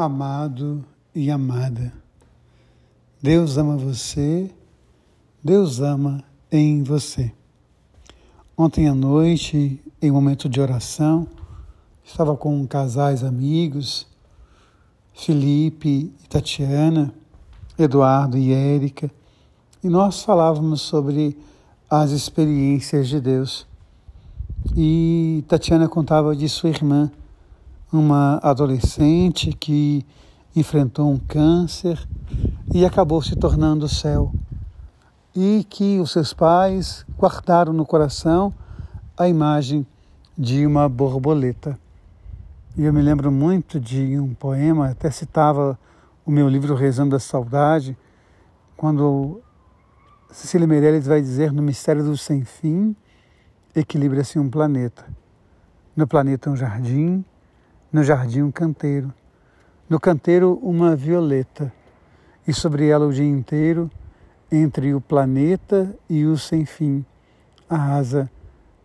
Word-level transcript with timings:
amado 0.00 0.84
e 1.14 1.30
amada. 1.30 1.92
Deus 3.22 3.58
ama 3.58 3.76
você, 3.76 4.50
Deus 5.42 5.80
ama 5.80 6.24
em 6.50 6.82
você. 6.82 7.32
Ontem 8.56 8.88
à 8.88 8.94
noite, 8.94 9.80
em 10.00 10.10
um 10.10 10.14
momento 10.14 10.48
de 10.48 10.60
oração, 10.60 11.26
estava 12.04 12.36
com 12.36 12.66
casais 12.66 13.22
amigos, 13.22 14.06
Felipe 15.14 16.12
e 16.22 16.28
Tatiana, 16.28 17.12
Eduardo 17.78 18.36
e 18.36 18.52
Érica, 18.52 19.10
e 19.82 19.88
nós 19.88 20.22
falávamos 20.22 20.80
sobre 20.80 21.38
as 21.88 22.10
experiências 22.10 23.08
de 23.08 23.20
Deus. 23.20 23.66
E 24.76 25.44
Tatiana 25.48 25.88
contava 25.88 26.36
de 26.36 26.48
sua 26.48 26.70
irmã, 26.70 27.10
uma 27.92 28.38
adolescente 28.42 29.52
que 29.52 30.06
enfrentou 30.54 31.10
um 31.10 31.18
câncer 31.18 32.06
e 32.72 32.84
acabou 32.84 33.22
se 33.22 33.36
tornando 33.36 33.88
céu. 33.88 34.32
E 35.34 35.64
que 35.68 35.98
os 36.00 36.12
seus 36.12 36.32
pais 36.32 37.04
guardaram 37.18 37.72
no 37.72 37.86
coração 37.86 38.52
a 39.16 39.28
imagem 39.28 39.86
de 40.36 40.66
uma 40.66 40.88
borboleta. 40.88 41.78
E 42.76 42.84
eu 42.84 42.92
me 42.92 43.02
lembro 43.02 43.30
muito 43.30 43.78
de 43.78 44.18
um 44.18 44.32
poema, 44.34 44.88
até 44.88 45.10
citava 45.10 45.78
o 46.24 46.30
meu 46.30 46.48
livro 46.48 46.74
Rezando 46.74 47.16
a 47.16 47.20
Saudade, 47.20 47.96
quando 48.76 49.40
Cecília 50.30 50.66
Meirelles 50.66 51.06
vai 51.06 51.20
dizer 51.20 51.52
no 51.52 51.62
Mistério 51.62 52.04
do 52.04 52.16
Sem 52.16 52.44
Fim, 52.44 52.94
equilibra-se 53.74 54.38
um 54.38 54.48
planeta. 54.48 55.04
No 55.96 56.06
planeta 56.06 56.48
um 56.48 56.56
jardim, 56.56 57.24
no 57.92 58.02
jardim 58.02 58.42
um 58.42 58.50
canteiro, 58.50 59.12
no 59.88 59.98
canteiro 59.98 60.58
uma 60.62 60.94
violeta, 60.94 61.72
e 62.46 62.52
sobre 62.52 62.88
ela 62.88 63.06
o 63.06 63.12
dia 63.12 63.26
inteiro, 63.26 63.90
entre 64.50 64.94
o 64.94 65.00
planeta 65.00 65.94
e 66.08 66.24
o 66.24 66.36
sem 66.36 66.64
fim, 66.64 67.04
a 67.68 67.94
asa 67.94 68.30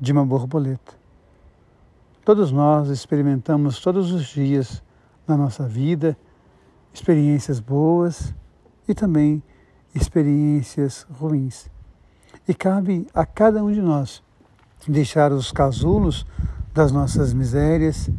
de 0.00 0.12
uma 0.12 0.24
borboleta. 0.24 0.96
Todos 2.24 2.52
nós 2.52 2.88
experimentamos 2.88 3.80
todos 3.80 4.12
os 4.12 4.26
dias 4.26 4.82
na 5.26 5.36
nossa 5.36 5.66
vida 5.66 6.16
experiências 6.92 7.60
boas 7.60 8.34
e 8.88 8.94
também 8.94 9.42
experiências 9.94 11.06
ruins. 11.10 11.70
E 12.46 12.54
cabe 12.54 13.06
a 13.14 13.24
cada 13.24 13.62
um 13.62 13.72
de 13.72 13.80
nós 13.80 14.22
deixar 14.86 15.32
os 15.32 15.52
casulos 15.52 16.26
das 16.72 16.92
nossas 16.92 17.32
misérias, 17.32 18.10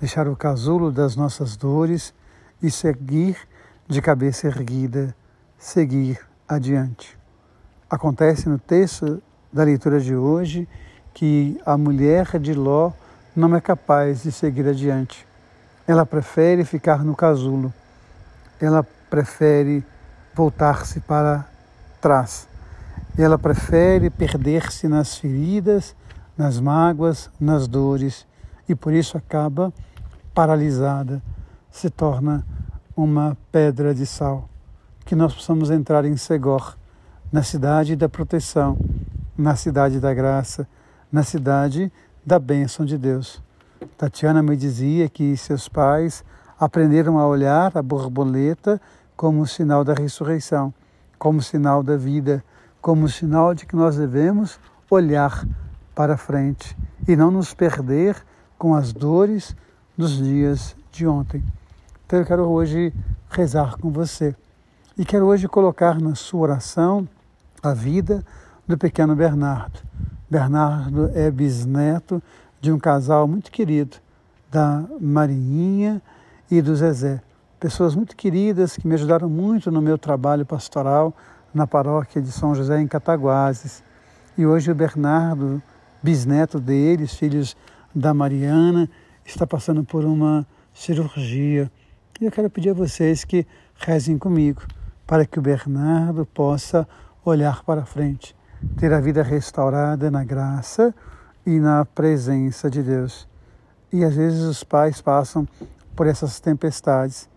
deixar 0.00 0.26
o 0.26 0.34
casulo 0.34 0.90
das 0.90 1.14
nossas 1.14 1.56
dores 1.56 2.14
e 2.62 2.70
seguir 2.70 3.36
de 3.86 4.00
cabeça 4.00 4.46
erguida, 4.46 5.14
seguir 5.58 6.18
adiante. 6.48 7.18
Acontece 7.88 8.48
no 8.48 8.58
texto 8.58 9.22
da 9.52 9.62
leitura 9.62 10.00
de 10.00 10.16
hoje 10.16 10.66
que 11.12 11.60
a 11.66 11.76
mulher 11.76 12.38
de 12.38 12.54
Ló 12.54 12.92
não 13.36 13.54
é 13.54 13.60
capaz 13.60 14.22
de 14.22 14.32
seguir 14.32 14.66
adiante. 14.66 15.26
Ela 15.86 16.06
prefere 16.06 16.64
ficar 16.64 17.04
no 17.04 17.14
casulo. 17.14 17.72
Ela 18.60 18.82
prefere 19.10 19.84
voltar-se 20.34 21.00
para 21.00 21.46
trás. 22.00 22.48
Ela 23.18 23.38
prefere 23.38 24.08
perder-se 24.08 24.88
nas 24.88 25.18
feridas, 25.18 25.94
nas 26.38 26.58
mágoas, 26.58 27.28
nas 27.38 27.66
dores 27.66 28.26
e 28.68 28.74
por 28.74 28.92
isso 28.92 29.18
acaba 29.18 29.72
paralisada, 30.34 31.22
se 31.70 31.90
torna 31.90 32.44
uma 32.96 33.36
pedra 33.50 33.94
de 33.94 34.06
sal. 34.06 34.48
Que 35.04 35.14
nós 35.14 35.34
possamos 35.34 35.70
entrar 35.70 36.04
em 36.04 36.16
Segor, 36.16 36.76
na 37.32 37.42
cidade 37.42 37.96
da 37.96 38.08
proteção, 38.08 38.76
na 39.36 39.56
cidade 39.56 40.00
da 40.00 40.12
graça, 40.12 40.68
na 41.10 41.22
cidade 41.22 41.92
da 42.24 42.38
bênção 42.38 42.84
de 42.84 42.98
Deus. 42.98 43.42
Tatiana 43.96 44.42
me 44.42 44.56
dizia 44.56 45.08
que 45.08 45.36
seus 45.36 45.68
pais 45.68 46.24
aprenderam 46.58 47.18
a 47.18 47.26
olhar 47.26 47.76
a 47.76 47.82
borboleta 47.82 48.80
como 49.16 49.46
sinal 49.46 49.84
da 49.84 49.94
ressurreição, 49.94 50.72
como 51.18 51.40
sinal 51.40 51.82
da 51.82 51.96
vida, 51.96 52.44
como 52.80 53.08
sinal 53.08 53.54
de 53.54 53.66
que 53.66 53.76
nós 53.76 53.96
devemos 53.96 54.58
olhar 54.90 55.46
para 55.94 56.16
frente 56.16 56.76
e 57.06 57.16
não 57.16 57.30
nos 57.30 57.54
perder 57.54 58.16
com 58.58 58.74
as 58.74 58.92
dores 58.92 59.56
dos 60.00 60.16
dias 60.16 60.74
de 60.90 61.06
ontem. 61.06 61.44
Então 62.06 62.20
eu 62.20 62.24
quero 62.24 62.48
hoje 62.48 62.90
rezar 63.28 63.76
com 63.76 63.90
você 63.90 64.34
e 64.96 65.04
quero 65.04 65.26
hoje 65.26 65.46
colocar 65.46 66.00
na 66.00 66.14
sua 66.14 66.40
oração 66.40 67.06
a 67.62 67.74
vida 67.74 68.24
do 68.66 68.78
pequeno 68.78 69.14
Bernardo. 69.14 69.78
Bernardo 70.30 71.10
é 71.14 71.30
bisneto 71.30 72.22
de 72.62 72.72
um 72.72 72.78
casal 72.78 73.28
muito 73.28 73.50
querido, 73.50 73.98
da 74.50 74.82
Marinha 74.98 76.00
e 76.50 76.62
do 76.62 76.74
Zezé. 76.74 77.20
Pessoas 77.60 77.94
muito 77.94 78.16
queridas 78.16 78.78
que 78.78 78.88
me 78.88 78.94
ajudaram 78.94 79.28
muito 79.28 79.70
no 79.70 79.82
meu 79.82 79.98
trabalho 79.98 80.46
pastoral 80.46 81.14
na 81.52 81.66
paróquia 81.66 82.22
de 82.22 82.32
São 82.32 82.54
José 82.54 82.80
em 82.80 82.88
Cataguases. 82.88 83.82
E 84.38 84.46
hoje 84.46 84.72
o 84.72 84.74
Bernardo, 84.74 85.62
bisneto 86.02 86.58
deles, 86.58 87.12
filhos 87.12 87.54
da 87.94 88.14
Mariana, 88.14 88.88
está 89.24 89.46
passando 89.46 89.84
por 89.84 90.04
uma 90.04 90.46
cirurgia. 90.72 91.70
E 92.20 92.24
eu 92.24 92.30
quero 92.30 92.50
pedir 92.50 92.70
a 92.70 92.74
vocês 92.74 93.24
que 93.24 93.46
rezem 93.76 94.18
comigo 94.18 94.62
para 95.06 95.24
que 95.26 95.38
o 95.38 95.42
Bernardo 95.42 96.26
possa 96.26 96.86
olhar 97.24 97.64
para 97.64 97.84
frente, 97.84 98.36
ter 98.76 98.92
a 98.92 99.00
vida 99.00 99.22
restaurada 99.22 100.10
na 100.10 100.22
graça 100.22 100.94
e 101.44 101.58
na 101.58 101.84
presença 101.84 102.70
de 102.70 102.82
Deus. 102.82 103.28
E 103.92 104.04
às 104.04 104.14
vezes 104.14 104.42
os 104.42 104.62
pais 104.62 105.00
passam 105.00 105.48
por 105.96 106.06
essas 106.06 106.38
tempestades. 106.40 107.28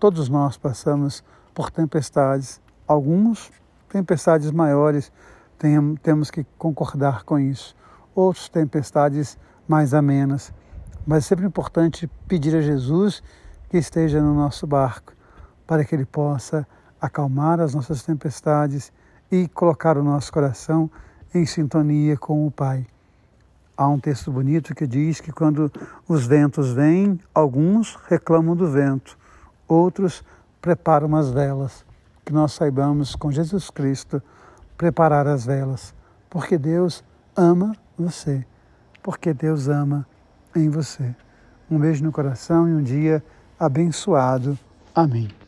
Todos 0.00 0.28
nós 0.28 0.56
passamos 0.56 1.22
por 1.54 1.70
tempestades, 1.70 2.60
alguns 2.86 3.50
tempestades 3.88 4.50
maiores, 4.50 5.12
temos 6.02 6.30
que 6.30 6.44
concordar 6.58 7.22
com 7.22 7.38
isso. 7.38 7.76
Outros 8.14 8.48
tempestades 8.48 9.38
mais 9.68 9.94
amenas. 9.94 10.52
Mas 11.06 11.24
é 11.24 11.28
sempre 11.28 11.46
importante 11.46 12.08
pedir 12.28 12.56
a 12.56 12.60
Jesus 12.60 13.22
que 13.68 13.76
esteja 13.76 14.20
no 14.20 14.34
nosso 14.34 14.66
barco, 14.66 15.12
para 15.66 15.84
que 15.84 15.94
ele 15.94 16.04
possa 16.04 16.66
acalmar 17.00 17.60
as 17.60 17.74
nossas 17.74 18.02
tempestades 18.02 18.92
e 19.30 19.48
colocar 19.48 19.96
o 19.98 20.04
nosso 20.04 20.32
coração 20.32 20.90
em 21.34 21.44
sintonia 21.44 22.16
com 22.16 22.46
o 22.46 22.50
Pai. 22.50 22.86
Há 23.76 23.88
um 23.88 23.98
texto 23.98 24.30
bonito 24.30 24.74
que 24.74 24.86
diz 24.86 25.20
que 25.20 25.32
quando 25.32 25.72
os 26.06 26.26
ventos 26.26 26.72
vêm, 26.72 27.18
alguns 27.34 27.96
reclamam 28.06 28.54
do 28.54 28.70
vento, 28.70 29.18
outros 29.66 30.22
preparam 30.60 31.16
as 31.16 31.30
velas. 31.30 31.84
Que 32.24 32.32
nós 32.32 32.52
saibamos, 32.52 33.16
com 33.16 33.32
Jesus 33.32 33.70
Cristo, 33.70 34.22
preparar 34.76 35.26
as 35.26 35.44
velas, 35.44 35.92
porque 36.30 36.56
Deus 36.56 37.02
ama 37.34 37.74
você, 37.98 38.46
porque 39.02 39.34
Deus 39.34 39.66
ama 39.66 40.06
em 40.56 40.68
você. 40.68 41.14
Um 41.70 41.78
beijo 41.78 42.04
no 42.04 42.12
coração 42.12 42.68
e 42.68 42.72
um 42.72 42.82
dia 42.82 43.22
abençoado. 43.58 44.58
Amém. 44.94 45.41